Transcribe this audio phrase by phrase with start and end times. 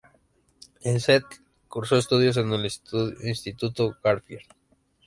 [0.81, 2.67] En Seattle cursó estudios en el
[3.23, 4.47] Instituto Garfield.